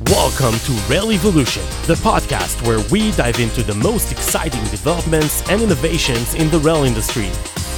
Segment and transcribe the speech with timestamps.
[0.00, 5.62] Welcome to Rail Evolution, the podcast where we dive into the most exciting developments and
[5.62, 7.30] innovations in the rail industry.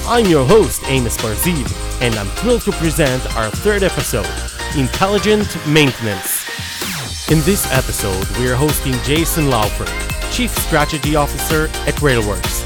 [0.06, 4.26] I'm your host, Amos Bar-Zeev, and I'm thrilled to present our third episode
[4.78, 6.48] Intelligent Maintenance.
[7.30, 9.84] In this episode, we are hosting Jason Lauffer,
[10.32, 12.64] Chief Strategy Officer at Railworks.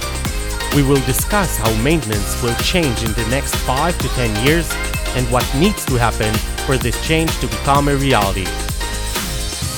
[0.76, 4.70] We will discuss how maintenance will change in the next 5 to 10 years
[5.16, 6.32] and what needs to happen
[6.66, 8.46] for this change to become a reality.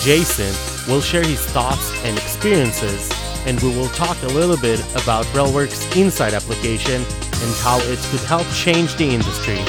[0.03, 0.53] Jason
[0.89, 3.08] will share his thoughts and experiences,
[3.46, 8.18] and we will talk a little bit about Railworks Insight application and how it could
[8.23, 9.61] help change the industry.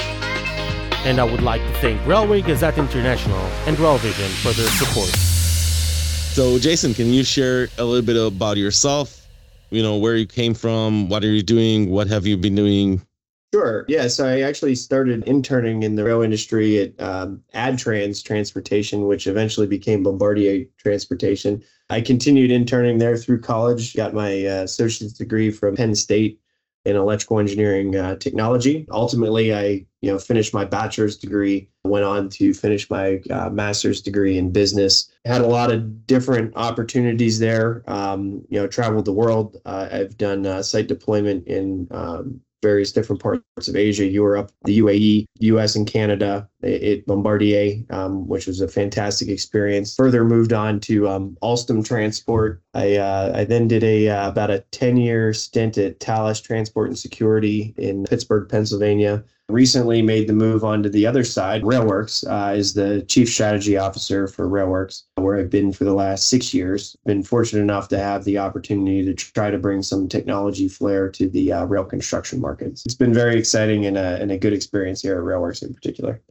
[1.06, 5.10] And I would like to thank Railway Gazette International and RailVision for their support.
[5.10, 9.28] So, Jason, can you share a little bit about yourself?
[9.70, 13.06] You know, where you came from, what are you doing, what have you been doing?
[13.54, 13.86] Sure.
[13.88, 14.08] Yeah.
[14.08, 19.68] So I actually started interning in the rail industry at um, Adtranz Transportation, which eventually
[19.68, 21.62] became Bombardier Transportation.
[21.92, 26.40] I continued interning there through college, got my uh, associate's degree from Penn State
[26.86, 28.88] in electrical engineering uh, technology.
[28.90, 34.02] Ultimately, I you know finished my bachelor's degree, went on to finish my uh, master's
[34.02, 35.12] degree in business.
[35.26, 37.84] Had a lot of different opportunities there.
[37.86, 39.58] Um, you know, traveled the world.
[39.64, 44.80] Uh, I've done uh, site deployment in um, various different parts of Asia, Europe, the
[44.80, 49.96] UAE, US, and Canada at Bombardier, um, which was a fantastic experience.
[49.96, 52.64] Further moved on to um, Alstom Transport.
[52.74, 56.88] I, uh, I then did a uh, about a 10 year stint at Thales Transport
[56.88, 59.24] and Security in Pittsburgh, Pennsylvania
[59.54, 61.62] recently made the move onto the other side.
[61.62, 66.28] Railworks uh, is the chief strategy officer for Railworks, where I've been for the last
[66.28, 66.98] six years.
[67.06, 71.30] Been fortunate enough to have the opportunity to try to bring some technology flair to
[71.30, 72.84] the uh, rail construction markets.
[72.86, 76.22] It's been very exciting and a, and a good experience here at Railworks in particular.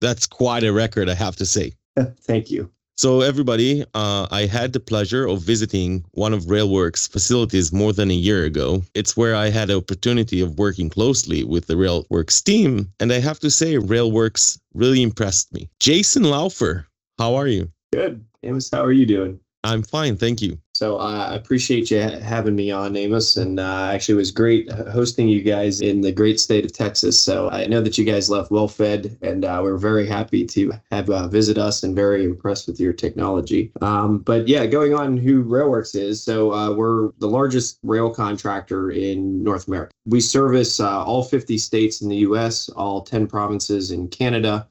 [0.00, 1.72] That's quite a record, I have to say.
[1.98, 2.70] Thank you.
[3.00, 8.10] So, everybody, uh, I had the pleasure of visiting one of Railworks' facilities more than
[8.10, 8.82] a year ago.
[8.92, 13.20] It's where I had the opportunity of working closely with the Railworks team, and I
[13.20, 15.70] have to say, Railworks really impressed me.
[15.80, 16.84] Jason Lauffer,
[17.18, 17.72] how are you?
[17.90, 18.22] Good.
[18.42, 19.40] Amos, how are you doing?
[19.64, 20.58] I'm fine, thank you.
[20.80, 24.72] So uh, I appreciate you having me on, Amos, and uh, actually it was great
[24.72, 27.20] hosting you guys in the great state of Texas.
[27.20, 30.72] So I know that you guys left well fed, and uh, we're very happy to
[30.90, 33.72] have uh, visit us and very impressed with your technology.
[33.82, 36.24] Um, but yeah, going on who Railworks is.
[36.24, 39.92] So uh, we're the largest rail contractor in North America.
[40.06, 44.66] We service uh, all 50 states in the U.S., all 10 provinces in Canada.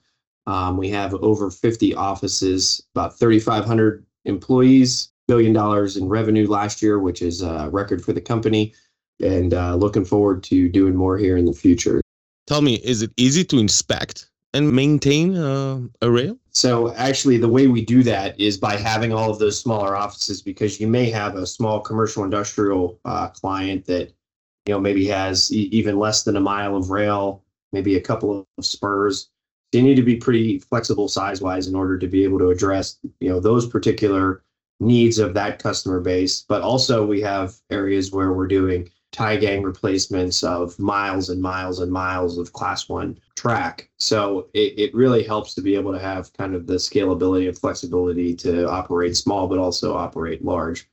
[0.48, 6.98] Um, we have over 50 offices, about 3,500 employees, billion dollars in revenue last year,
[6.98, 8.74] which is a record for the company,
[9.22, 12.02] and uh, looking forward to doing more here in the future.
[12.48, 16.36] Tell me, is it easy to inspect and maintain uh, a rail?
[16.50, 20.42] So, actually, the way we do that is by having all of those smaller offices
[20.42, 24.12] because you may have a small commercial industrial uh, client that
[24.66, 28.48] you know maybe has e- even less than a mile of rail, maybe a couple
[28.58, 29.30] of spurs
[29.72, 32.50] So you need to be pretty flexible size wise in order to be able to
[32.50, 34.42] address you know those particular
[34.80, 39.64] needs of that customer base but also we have areas where we're doing tie gang
[39.64, 45.24] replacements of miles and miles and miles of class one track so it, it really
[45.24, 49.48] helps to be able to have kind of the scalability and flexibility to operate small
[49.48, 50.88] but also operate large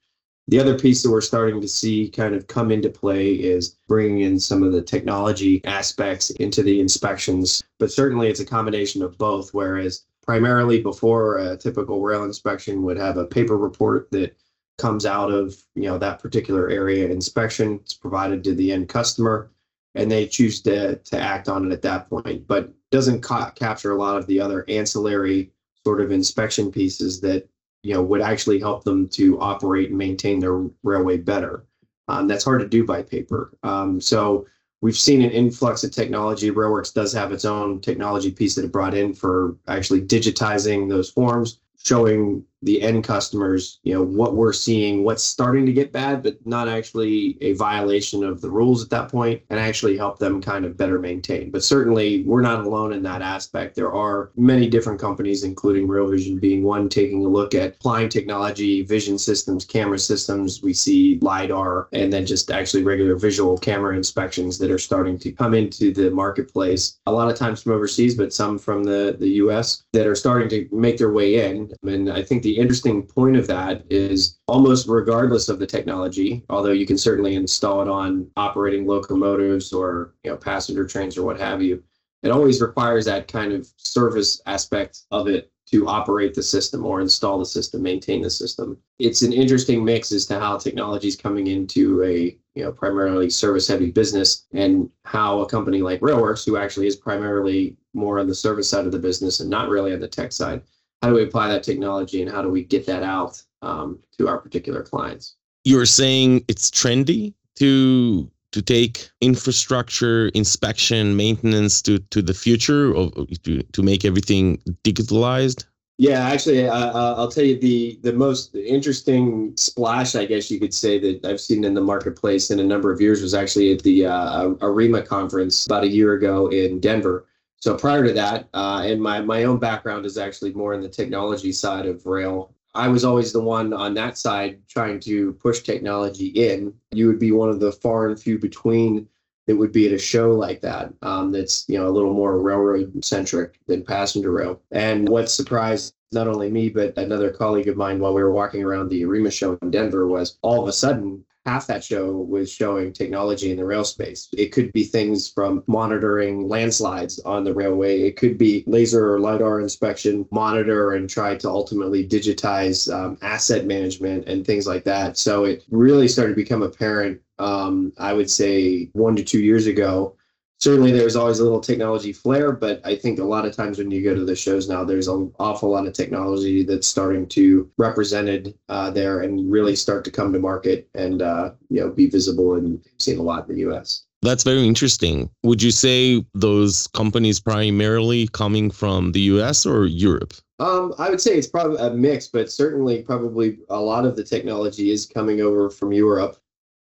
[0.49, 4.21] the other piece that we're starting to see kind of come into play is bringing
[4.21, 9.19] in some of the technology aspects into the inspections, but certainly it's a combination of
[9.19, 9.53] both.
[9.53, 14.37] Whereas primarily before a typical rail inspection would have a paper report that
[14.79, 19.51] comes out of you know that particular area inspection, it's provided to the end customer,
[19.95, 23.93] and they choose to to act on it at that point, but doesn't ca- capture
[23.93, 25.51] a lot of the other ancillary
[25.85, 27.49] sort of inspection pieces that
[27.83, 31.65] you know would actually help them to operate and maintain their railway better.
[32.09, 33.57] Um, that's hard to do by paper.
[33.63, 34.47] Um, so
[34.87, 36.49] we've seen an influx of technology.
[36.53, 41.11] Railworks does have its own technology piece that it brought in for actually digitizing those
[41.11, 46.23] forms, showing the end customers, you know, what we're seeing, what's starting to get bad,
[46.23, 50.41] but not actually a violation of the rules at that point, and actually help them
[50.41, 51.51] kind of better maintain.
[51.51, 53.75] But certainly, we're not alone in that aspect.
[53.75, 58.09] There are many different companies, including Rail Vision being one, taking a look at applying
[58.09, 60.63] technology, vision systems, camera systems.
[60.63, 65.33] We see LiDAR, and then just actually regular visual camera inspections that are starting to
[65.33, 66.99] come into the marketplace.
[67.07, 70.49] A lot of times from overseas, but some from the, the US that are starting
[70.49, 71.71] to make their way in.
[71.83, 76.71] And I think the interesting point of that is almost regardless of the technology, although
[76.71, 81.41] you can certainly install it on operating locomotives or you know passenger trains or what
[81.41, 81.83] have you,
[82.23, 87.01] it always requires that kind of service aspect of it to operate the system or
[87.01, 88.79] install the system, maintain the system.
[89.01, 93.29] It's an interesting mix as to how technology is coming into a you know primarily
[93.29, 98.29] service heavy business and how a company like Railworks, who actually is primarily more on
[98.29, 100.63] the service side of the business and not really on the tech side,
[101.03, 104.29] how do we apply that technology and how do we get that out um, to
[104.29, 105.37] our particular clients?
[105.65, 113.11] You're saying it's trendy to to take infrastructure inspection maintenance to to the future or
[113.43, 115.67] to to make everything digitalized
[115.99, 120.73] yeah actually uh, i'll tell you the the most interesting splash i guess you could
[120.73, 123.83] say that i've seen in the marketplace in a number of years was actually at
[123.83, 127.27] the uh, AREMA conference about a year ago in denver
[127.67, 130.89] so prior to that uh, and my my own background is actually more in the
[130.89, 135.63] technology side of rail I was always the one on that side trying to push
[135.63, 136.75] technology in.
[136.93, 139.09] You would be one of the far and few between
[139.47, 140.93] that would be at a show like that.
[141.03, 144.61] Um, that's you know a little more railroad centric than passenger rail.
[144.71, 148.63] And what surprised not only me but another colleague of mine while we were walking
[148.63, 152.53] around the AREMA show in Denver was all of a sudden half that show was
[152.53, 154.29] showing technology in the rail space.
[154.37, 158.03] It could be things from monitoring landslides on the railway.
[158.03, 163.65] It could be laser or LiDAR inspection, monitor and try to ultimately digitize um, asset
[163.65, 165.17] management and things like that.
[165.17, 169.69] So it really started to become apparent, um, I would say, one to two years
[169.69, 170.16] ago
[170.61, 173.91] certainly there's always a little technology flair, but I think a lot of times when
[173.91, 177.71] you go to the shows now, there's an awful lot of technology that's starting to
[177.79, 182.09] represented uh, there and really start to come to market and uh, you know be
[182.09, 184.05] visible and seen a lot in the U.S.
[184.23, 185.31] That's very interesting.
[185.43, 190.35] Would you say those companies primarily coming from the US or Europe?
[190.59, 194.25] Um, I would say it's probably a mix, but certainly probably a lot of the
[194.25, 196.39] technology is coming over from Europe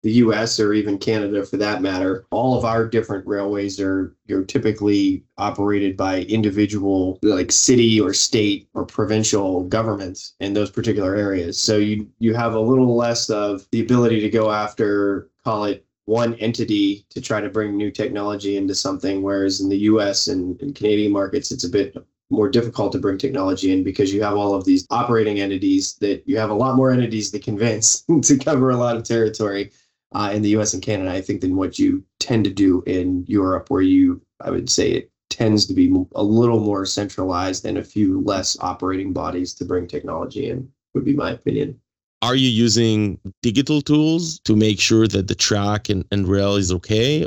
[0.03, 4.45] the US or even Canada for that matter, all of our different railways are you're
[4.45, 11.59] typically operated by individual like city or state or provincial governments in those particular areas.
[11.59, 15.85] So you you have a little less of the ability to go after call it
[16.07, 20.61] one entity to try to bring new technology into something whereas in the US and,
[20.63, 21.95] and Canadian markets it's a bit
[22.31, 26.23] more difficult to bring technology in because you have all of these operating entities that
[26.27, 29.71] you have a lot more entities to convince to cover a lot of territory
[30.13, 33.25] uh, in the US and Canada, I think, than what you tend to do in
[33.27, 37.79] Europe, where you, I would say, it tends to be a little more centralized and
[37.79, 41.81] a few less operating bodies to bring technology in, would be my opinion.
[42.23, 46.71] Are you using digital tools to make sure that the track and, and rail is
[46.73, 47.27] okay?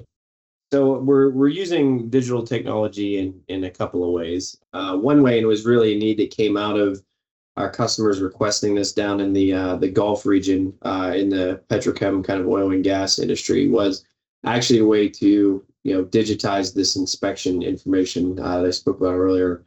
[0.71, 4.57] So we're we're using digital technology in in a couple of ways.
[4.73, 7.01] Uh, one way, and it was really a need that came out of
[7.57, 12.23] our customers requesting this down in the uh, the Gulf region uh, in the petrochem
[12.23, 14.05] kind of oil and gas industry was
[14.45, 19.13] actually a way to you know digitize this inspection information uh, that I spoke about
[19.13, 19.63] earlier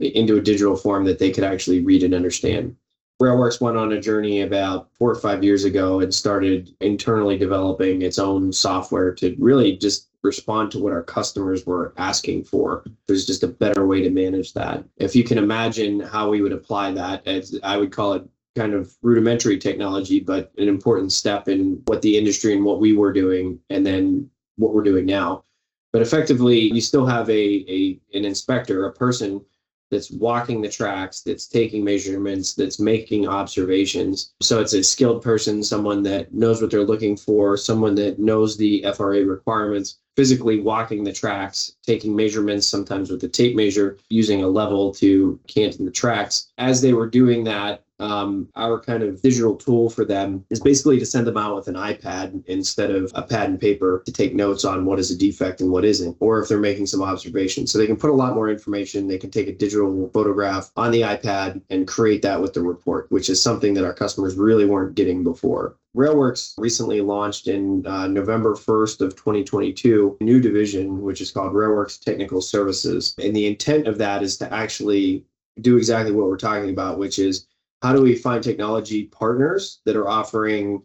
[0.00, 2.76] into a digital form that they could actually read and understand.
[3.20, 8.00] Railworks went on a journey about four or five years ago and started internally developing
[8.00, 12.84] its own software to really just respond to what our customers were asking for.
[13.06, 14.84] There's just a better way to manage that.
[14.96, 18.74] If you can imagine how we would apply that, as I would call it kind
[18.74, 23.12] of rudimentary technology, but an important step in what the industry and what we were
[23.12, 25.44] doing, and then what we're doing now.
[25.92, 29.44] But effectively, you still have a, a an inspector, a person
[29.90, 34.32] that's walking the tracks, that's taking measurements, that's making observations.
[34.40, 38.56] So it's a skilled person, someone that knows what they're looking for, someone that knows
[38.56, 44.42] the FRA requirements, physically walking the tracks, taking measurements, sometimes with a tape measure, using
[44.42, 46.48] a level to cant in the tracks.
[46.58, 50.98] As they were doing that, um, our kind of digital tool for them is basically
[50.98, 54.34] to send them out with an iPad instead of a pad and paper to take
[54.34, 57.70] notes on what is a defect and what isn't, or if they're making some observations.
[57.70, 59.06] So they can put a lot more information.
[59.06, 63.10] They can take a digital photograph on the iPad and create that with the report,
[63.10, 65.76] which is something that our customers really weren't getting before.
[65.96, 71.52] Railworks recently launched in uh, November 1st of 2022 a new division, which is called
[71.52, 73.14] Railworks Technical Services.
[73.20, 75.24] And the intent of that is to actually
[75.60, 77.46] do exactly what we're talking about, which is
[77.82, 80.82] how do we find technology partners that are offering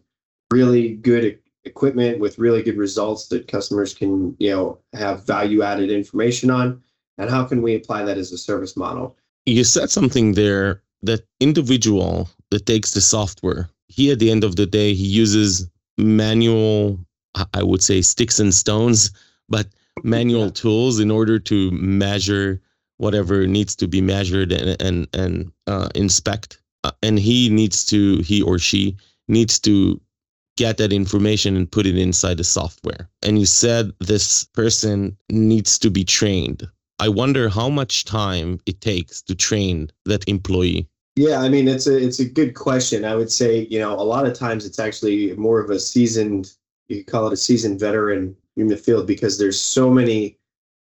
[0.50, 5.90] really good equipment with really good results that customers can you know have value added
[5.90, 6.82] information on?
[7.18, 9.16] And how can we apply that as a service model?
[9.46, 14.56] You said something there that individual that takes the software he at the end of
[14.56, 16.98] the day he uses manual
[17.54, 19.10] i would say sticks and stones
[19.48, 19.66] but
[20.02, 20.50] manual yeah.
[20.50, 22.60] tools in order to measure
[22.98, 28.18] whatever needs to be measured and and, and uh, inspect uh, and he needs to
[28.18, 28.96] he or she
[29.28, 30.00] needs to
[30.56, 35.78] get that information and put it inside the software and you said this person needs
[35.78, 36.66] to be trained
[36.98, 40.88] I wonder how much time it takes to train that employee.
[41.16, 43.04] Yeah, I mean it's a it's a good question.
[43.04, 46.52] I would say you know a lot of times it's actually more of a seasoned
[46.88, 50.38] you could call it a seasoned veteran in the field because there's so many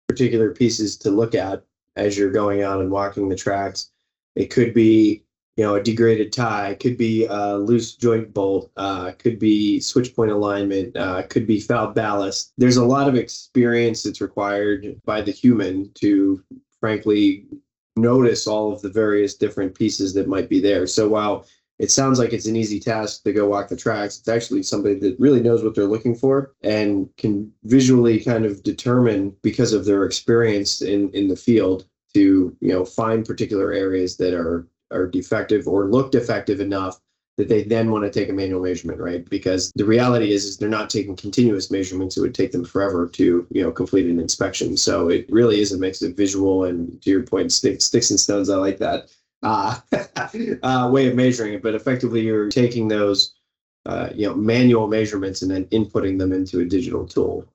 [0.09, 1.65] particular pieces to look at
[1.97, 3.91] as you're going out and walking the tracks.
[4.35, 5.25] It could be
[5.57, 10.15] you know a degraded tie, could be a loose joint bolt, uh, could be switch
[10.15, 12.53] point alignment, uh, could be foul ballast.
[12.59, 16.43] There's a lot of experience that's required by the human to
[16.81, 17.47] frankly
[17.97, 20.87] notice all of the various different pieces that might be there.
[20.87, 21.47] So while
[21.81, 24.19] it sounds like it's an easy task to go walk the tracks.
[24.19, 28.63] It's actually somebody that really knows what they're looking for and can visually kind of
[28.63, 34.19] determine because of their experience in in the field to you know find particular areas
[34.19, 37.01] that are are defective or look defective enough
[37.37, 39.29] that they then want to take a manual measurement, right?
[39.31, 42.17] Because the reality is, is they're not taking continuous measurements.
[42.17, 44.77] It would take them forever to, you know, complete an inspection.
[44.77, 48.21] So it really is a mix of visual and, to your point, sticks, sticks and
[48.21, 48.51] stones.
[48.51, 49.11] I like that
[49.43, 49.79] uh,
[50.63, 51.63] uh, way of measuring it.
[51.63, 53.35] But effectively, you're taking those,
[53.87, 57.51] uh, you know, manual measurements and then inputting them into a digital tool.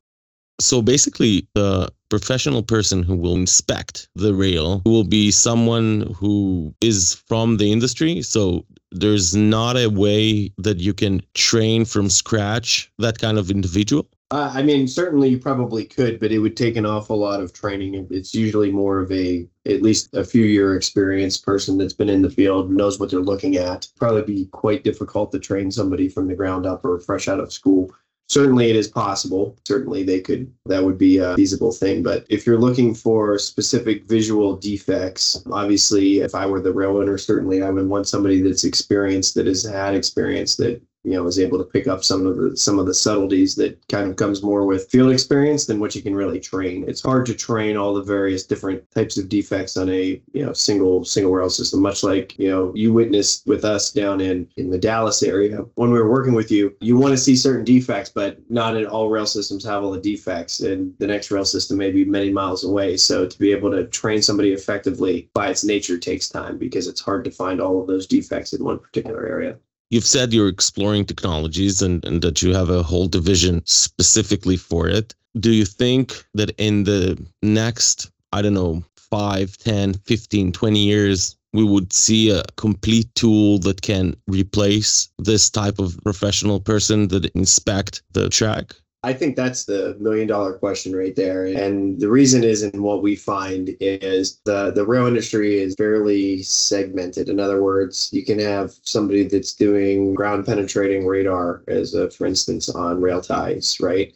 [0.59, 7.21] So basically, the professional person who will inspect the rail will be someone who is
[7.27, 8.21] from the industry.
[8.21, 14.07] So there's not a way that you can train from scratch that kind of individual.
[14.31, 17.53] Uh, I mean, certainly you probably could, but it would take an awful lot of
[17.53, 18.07] training.
[18.09, 22.21] It's usually more of a, at least a few year experience person that's been in
[22.21, 23.87] the field, knows what they're looking at.
[23.97, 27.53] Probably be quite difficult to train somebody from the ground up or fresh out of
[27.53, 27.91] school
[28.27, 29.57] certainly it is possible.
[29.65, 32.03] Certainly they could that would be a feasible thing.
[32.03, 37.17] But if you're looking for specific visual defects obviously if i were the rail owner
[37.17, 41.39] certainly i would want somebody that's experienced that has had experience that you know is
[41.39, 44.43] able to pick up some of the some of the subtleties that kind of comes
[44.43, 46.83] more with field experience than what you can really train.
[46.87, 50.53] It's hard to train all the various different types of defects on a you know
[50.53, 51.81] single single rail system.
[51.81, 55.91] Much like you know you witnessed with us down in in the Dallas area when
[55.91, 59.25] we were working with you, you want to see certain defects, but not all rail
[59.25, 62.97] systems have all the defects, and the next rail system may be many miles away.
[62.97, 67.01] So to be able to train somebody effectively by its nature takes time because it's
[67.01, 69.57] hard to find all of those defects in one particular area.
[69.89, 74.87] You've said you're exploring technologies and, and that you have a whole division specifically for
[74.87, 75.13] it.
[75.39, 81.37] Do you think that in the next, I don't know, 5, 10, 15, 20 years,
[81.53, 87.25] we would see a complete tool that can replace this type of professional person that
[87.27, 88.75] inspect the track?
[89.05, 91.45] I think that's the million dollar question right there.
[91.45, 96.41] And the reason is in what we find is the, the rail industry is fairly
[96.41, 97.29] segmented.
[97.29, 102.25] In other words, you can have somebody that's doing ground penetrating radar as a, for
[102.25, 104.11] instance, on rail ties, right?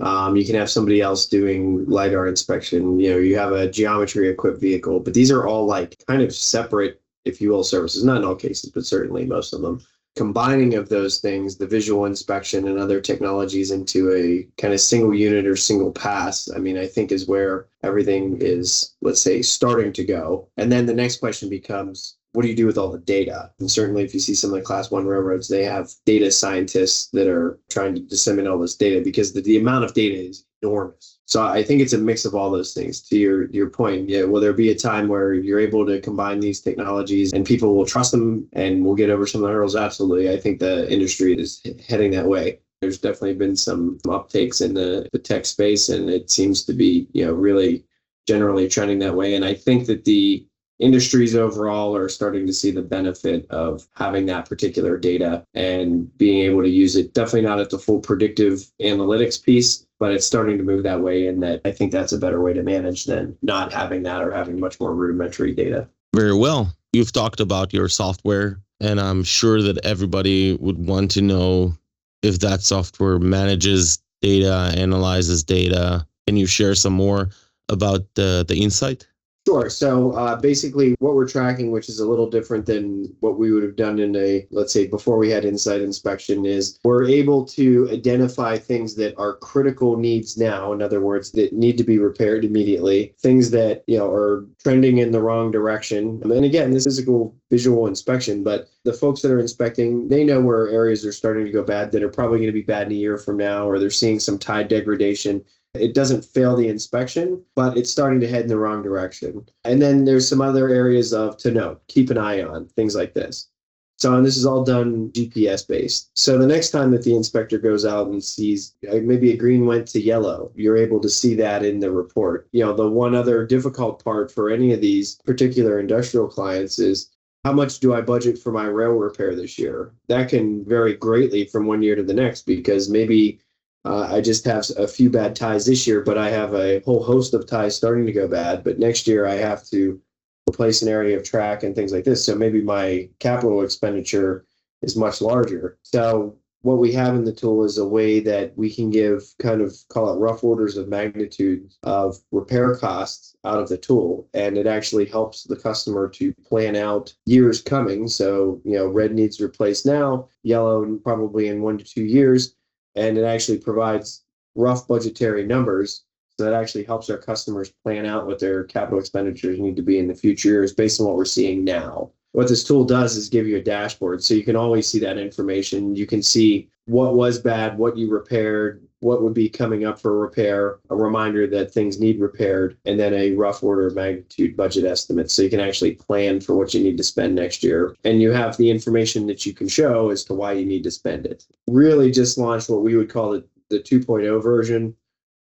[0.00, 3.00] Um, you can have somebody else doing LiDAR inspection.
[3.00, 6.34] You know, you have a geometry equipped vehicle, but these are all like kind of
[6.34, 8.04] separate, if you will, services.
[8.04, 9.80] Not in all cases, but certainly most of them
[10.16, 15.14] combining of those things, the visual inspection and other technologies into a kind of single
[15.14, 19.92] unit or single pass, I mean, I think is where everything is, let's say, starting
[19.94, 20.48] to go.
[20.56, 23.52] And then the next question becomes, what do you do with all the data?
[23.60, 27.08] And certainly, if you see some of the class one railroads, they have data scientists
[27.12, 30.44] that are trying to disseminate all this data because the, the amount of data is
[30.62, 31.13] enormous.
[31.26, 33.00] So I think it's a mix of all those things.
[33.02, 36.40] To your your point, yeah, will there be a time where you're able to combine
[36.40, 39.76] these technologies and people will trust them and we'll get over some of the hurdles?
[39.76, 40.30] Absolutely.
[40.30, 42.60] I think the industry is heading that way.
[42.80, 47.08] There's definitely been some uptakes in the, the tech space, and it seems to be,
[47.12, 47.84] you know, really
[48.26, 49.34] generally trending that way.
[49.34, 50.46] And I think that the
[50.80, 56.42] industries overall are starting to see the benefit of having that particular data and being
[56.42, 57.14] able to use it.
[57.14, 61.26] Definitely not at the full predictive analytics piece, but it's starting to move that way.
[61.26, 64.32] And that I think that's a better way to manage than not having that or
[64.32, 65.88] having much more rudimentary data.
[66.14, 66.72] Very well.
[66.92, 71.74] You've talked about your software, and I'm sure that everybody would want to know
[72.22, 76.06] if that software manages data, analyzes data.
[76.26, 77.30] Can you share some more
[77.68, 79.06] about the, the insight?
[79.46, 79.68] Sure.
[79.68, 83.62] So uh, basically, what we're tracking, which is a little different than what we would
[83.62, 87.86] have done in a, let's say, before we had Insight inspection, is we're able to
[87.92, 90.72] identify things that are critical needs now.
[90.72, 94.96] In other words, that need to be repaired immediately, things that you know are trending
[94.96, 96.22] in the wrong direction.
[96.22, 100.40] And again, this is a visual inspection, but the folks that are inspecting, they know
[100.40, 102.92] where areas are starting to go bad that are probably going to be bad in
[102.92, 107.42] a year from now, or they're seeing some tie degradation it doesn't fail the inspection,
[107.54, 109.46] but it's starting to head in the wrong direction.
[109.64, 113.14] And then there's some other areas of to note, keep an eye on, things like
[113.14, 113.48] this.
[113.96, 116.10] So, and this is all done GPS based.
[116.14, 119.66] So, the next time that the inspector goes out and sees uh, maybe a green
[119.66, 122.48] went to yellow, you're able to see that in the report.
[122.50, 127.12] You know, the one other difficult part for any of these particular industrial clients is
[127.44, 129.92] how much do I budget for my rail repair this year?
[130.08, 133.38] That can vary greatly from one year to the next because maybe
[133.84, 137.02] uh, I just have a few bad ties this year, but I have a whole
[137.02, 138.64] host of ties starting to go bad.
[138.64, 140.00] But next year I have to
[140.48, 142.24] replace an area of track and things like this.
[142.24, 144.46] So maybe my capital expenditure
[144.82, 145.78] is much larger.
[145.82, 149.60] So what we have in the tool is a way that we can give kind
[149.60, 154.56] of call it rough orders of magnitude of repair costs out of the tool and
[154.56, 159.42] it actually helps the customer to plan out years coming so you know red needs
[159.42, 162.54] replaced now yellow probably in one to two years
[162.96, 164.24] and it actually provides
[164.54, 166.04] rough budgetary numbers
[166.36, 169.98] so that actually helps our customers plan out what their capital expenditures need to be
[169.98, 172.10] in the future years based on what we're seeing now.
[172.34, 175.18] What this tool does is give you a dashboard so you can always see that
[175.18, 175.94] information.
[175.94, 180.18] You can see what was bad, what you repaired, what would be coming up for
[180.18, 184.84] repair, a reminder that things need repaired, and then a rough order of magnitude budget
[184.84, 185.30] estimate.
[185.30, 187.94] So you can actually plan for what you need to spend next year.
[188.02, 190.90] And you have the information that you can show as to why you need to
[190.90, 191.46] spend it.
[191.68, 194.96] Really just launched what we would call the, the 2.0 version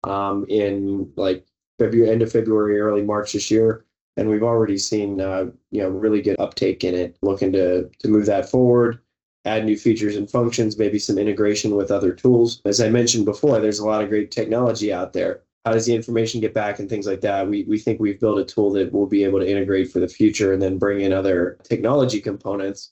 [0.06, 1.46] um, in like
[1.78, 3.86] February, end of February, early March this year.
[4.20, 7.18] And we've already seen, uh, you know, really good uptake in it.
[7.22, 9.00] Looking to to move that forward,
[9.46, 12.62] add new features and functions, maybe some integration with other tools.
[12.66, 15.44] As I mentioned before, there's a lot of great technology out there.
[15.66, 17.48] How does the information get back and things like that?
[17.48, 20.08] We we think we've built a tool that we'll be able to integrate for the
[20.08, 22.92] future and then bring in other technology components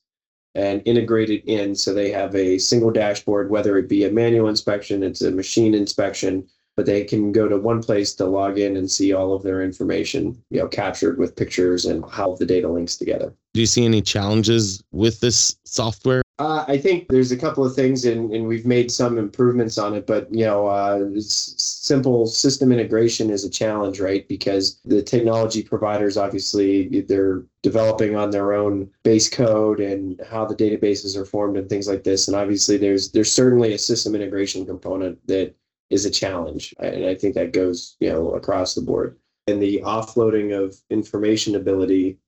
[0.55, 4.47] and integrate it in so they have a single dashboard, whether it be a manual
[4.47, 8.77] inspection, it's a machine inspection, but they can go to one place to log in
[8.77, 12.69] and see all of their information, you know, captured with pictures and how the data
[12.69, 13.33] links together.
[13.55, 16.21] Do you see any challenges with this software?
[16.39, 19.95] Uh, I think there's a couple of things, and, and we've made some improvements on
[19.95, 20.05] it.
[20.05, 24.27] But you know, uh, simple system integration is a challenge, right?
[24.27, 30.55] Because the technology providers obviously they're developing on their own base code and how the
[30.55, 32.27] databases are formed and things like this.
[32.27, 35.55] And obviously, there's there's certainly a system integration component that
[35.89, 36.73] is a challenge.
[36.79, 39.17] And I think that goes, you know, across the board.
[39.47, 42.19] And the offloading of information ability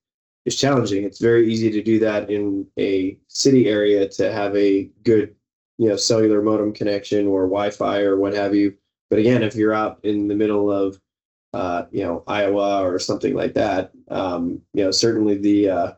[0.46, 1.04] is challenging.
[1.04, 5.36] It's very easy to do that in a city area to have a good,
[5.78, 8.76] you know, cellular modem connection or Wi-Fi or what have you.
[9.10, 11.00] But again, if you're out in the middle of,
[11.54, 15.92] uh, you know, Iowa or something like that, um, you know, certainly the uh,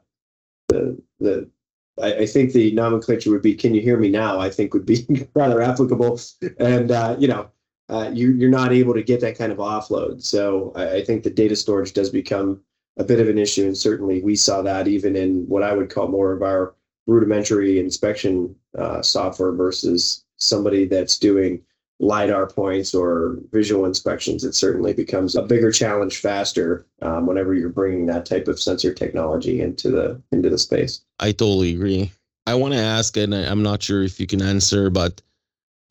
[0.70, 1.50] the the
[2.00, 4.86] I, I, think the nomenclature would be "Can you hear me now?" I think would
[4.86, 6.20] be rather applicable,
[6.60, 7.50] and uh, you know,
[7.90, 10.24] uh, you, you're not able to get that kind of offload.
[10.24, 12.62] So I, I, think the data storage does become
[12.98, 15.90] a bit of an issue, and certainly we saw that even in what I would
[15.90, 16.76] call more of our
[17.08, 21.62] rudimentary inspection uh, software versus somebody that's doing
[22.02, 27.70] lidar points or visual inspections it certainly becomes a bigger challenge faster um, whenever you're
[27.70, 31.02] bringing that type of sensor technology into the into the space.
[31.20, 32.12] I totally agree.
[32.48, 35.22] I want to ask and i'm not sure if you can answer but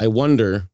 [0.00, 0.68] i wonder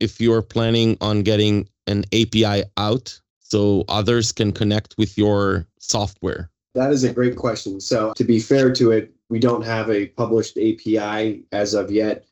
[0.00, 6.50] if you're planning on getting an api out so others can connect with your software.
[6.74, 7.80] That is a great question.
[7.80, 12.26] So to be fair to it we don't have a published api as of yet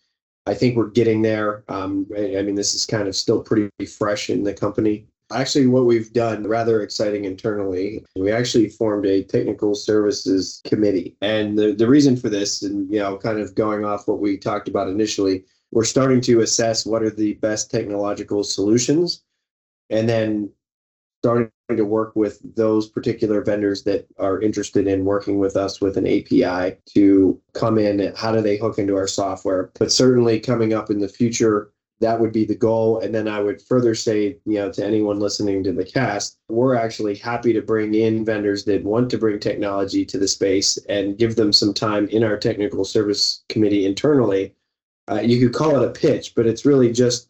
[0.47, 1.65] I think we're getting there.
[1.69, 5.07] Um, I mean, this is kind of still pretty fresh in the company.
[5.33, 11.17] Actually, what we've done rather exciting internally, we actually formed a technical services committee.
[11.21, 14.37] And the, the reason for this, and you know, kind of going off what we
[14.37, 19.23] talked about initially, we're starting to assess what are the best technological solutions
[19.91, 20.51] and then
[21.23, 25.99] starting to work with those particular vendors that are interested in working with us with
[25.99, 28.13] an API to come in.
[28.17, 29.71] How do they hook into our software?
[29.79, 33.01] But certainly coming up in the future, that would be the goal.
[33.01, 36.75] And then I would further say, you know, to anyone listening to the cast, we're
[36.75, 41.19] actually happy to bring in vendors that want to bring technology to the space and
[41.19, 44.55] give them some time in our technical service committee internally.
[45.11, 47.30] Uh, you could call it a pitch, but it's really just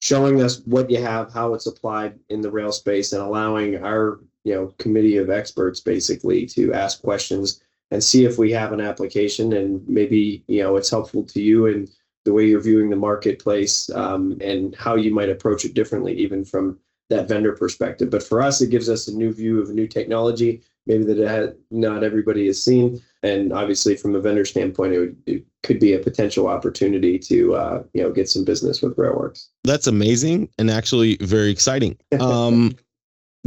[0.00, 4.20] showing us what you have, how it's applied in the rail space, and allowing our
[4.44, 8.80] you know committee of experts basically to ask questions and see if we have an
[8.80, 9.52] application.
[9.54, 11.90] And maybe you know it's helpful to you and
[12.24, 16.44] the way you're viewing the marketplace um, and how you might approach it differently even
[16.44, 16.78] from
[17.10, 18.10] that vendor perspective.
[18.10, 21.56] But for us it gives us a new view of a new technology maybe that
[21.72, 23.02] not everybody has seen.
[23.24, 27.54] And obviously from a vendor standpoint it, would, it could be a potential opportunity to
[27.54, 29.48] uh, you know get some business with railworks.
[29.64, 31.96] That's amazing and actually very exciting.
[32.20, 32.74] Um,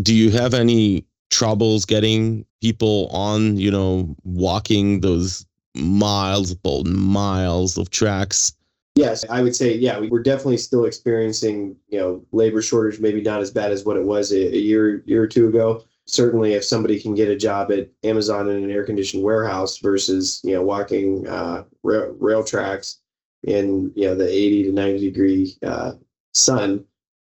[0.01, 5.45] do you have any troubles getting people on you know walking those
[5.75, 8.53] miles upon miles of tracks.
[8.99, 13.39] Yes, I would say, yeah, we're definitely still experiencing, you know, labor shortage, maybe not
[13.39, 15.85] as bad as what it was a, a year, year or two ago.
[16.05, 20.41] Certainly, if somebody can get a job at Amazon in an air conditioned warehouse versus,
[20.43, 22.99] you know, walking uh, rail, rail tracks
[23.43, 25.93] in, you know, the 80 to 90 degree uh,
[26.33, 26.83] sun,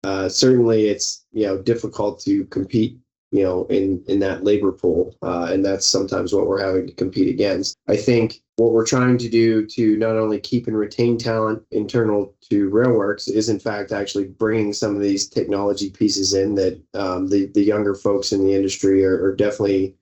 [0.02, 2.98] uh, certainly it's, you know, difficult to compete
[3.34, 6.92] you know, in in that labor pool, uh, and that's sometimes what we're having to
[6.92, 7.76] compete against.
[7.88, 12.32] I think what we're trying to do to not only keep and retain talent internal
[12.48, 17.26] to Railworks is, in fact, actually bringing some of these technology pieces in that um,
[17.26, 19.96] the the younger folks in the industry are, are, definitely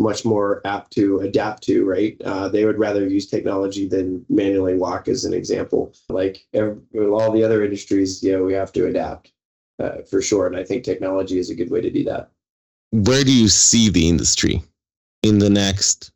[0.00, 1.84] much more apt to adapt to.
[1.84, 5.92] Right, uh, they would rather use technology than manually walk, as an example.
[6.08, 6.76] Like every,
[7.08, 9.32] all the other industries, you know, we have to adapt
[9.80, 12.30] uh, for sure, and I think technology is a good way to do that
[12.90, 14.62] where do you see the industry
[15.22, 16.12] in the next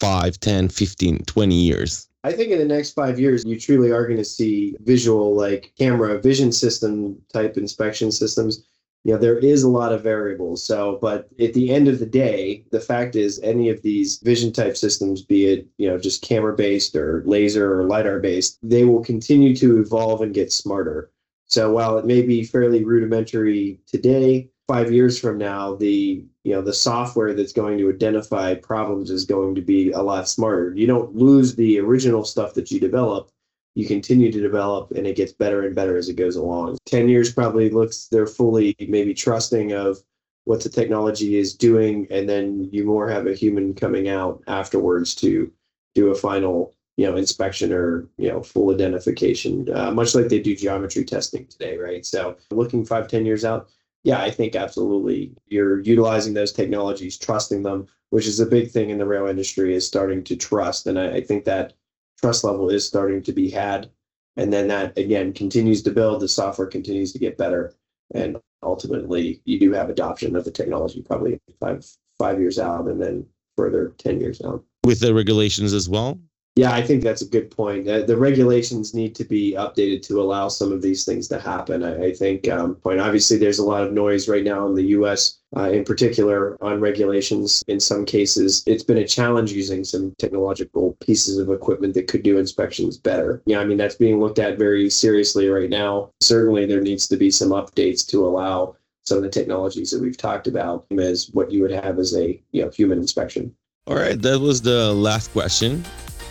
[0.00, 4.04] 5 10 15 20 years I think in the next five years, you truly are
[4.04, 8.66] going to see visual, like camera vision system type inspection systems.
[9.04, 10.64] You know, there is a lot of variables.
[10.64, 14.52] So, but at the end of the day, the fact is, any of these vision
[14.52, 18.84] type systems, be it, you know, just camera based or laser or LiDAR based, they
[18.84, 21.12] will continue to evolve and get smarter.
[21.44, 26.62] So, while it may be fairly rudimentary today, five years from now, the you know
[26.62, 30.72] the software that's going to identify problems is going to be a lot smarter.
[30.74, 33.30] You don't lose the original stuff that you develop.
[33.74, 36.78] You continue to develop, and it gets better and better as it goes along.
[36.86, 39.98] Ten years probably looks they're fully maybe trusting of
[40.44, 45.14] what the technology is doing, and then you more have a human coming out afterwards
[45.16, 45.50] to
[45.94, 50.40] do a final you know inspection or you know full identification, uh, much like they
[50.40, 52.04] do geometry testing today, right?
[52.06, 53.68] So looking five ten years out
[54.06, 58.90] yeah, I think absolutely you're utilizing those technologies, trusting them, which is a big thing
[58.90, 60.86] in the rail industry is starting to trust.
[60.86, 61.72] And I, I think that
[62.20, 63.90] trust level is starting to be had.
[64.36, 67.74] And then that again continues to build, the software continues to get better.
[68.14, 71.84] And ultimately you do have adoption of the technology probably five
[72.16, 74.62] five years out and then further 10 years out.
[74.84, 76.20] With the regulations as well?
[76.56, 77.84] Yeah, I think that's a good point.
[77.84, 81.84] the regulations need to be updated to allow some of these things to happen.
[81.84, 84.84] I, I think, um, point obviously, there's a lot of noise right now in the
[84.84, 85.38] U.S.
[85.54, 87.62] Uh, in particular on regulations.
[87.68, 92.22] In some cases, it's been a challenge using some technological pieces of equipment that could
[92.22, 93.42] do inspections better.
[93.44, 96.10] Yeah, I mean that's being looked at very seriously right now.
[96.22, 100.16] Certainly, there needs to be some updates to allow some of the technologies that we've
[100.16, 103.54] talked about as what you would have as a you know human inspection.
[103.86, 105.84] All right, that was the last question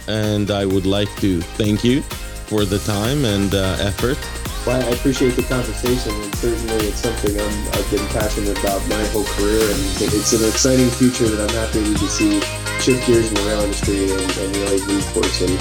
[0.07, 2.01] and I would like to thank you
[2.45, 4.17] for the time and uh, effort.
[4.65, 7.43] Well, I appreciate the conversation, and certainly it's something i
[7.77, 11.85] have been passionate about my whole career, and it's an exciting future that I'm happy
[11.85, 12.41] to see
[12.81, 15.53] shift gears in the rail industry and, and really move towards some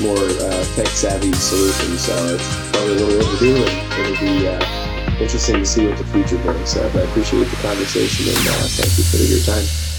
[0.00, 2.00] more uh, tech-savvy solutions.
[2.00, 6.04] So it's probably a little overdue, and it'll be uh, interesting to see what the
[6.04, 6.72] future brings.
[6.72, 9.89] So I appreciate the conversation, and uh, thank you for your time.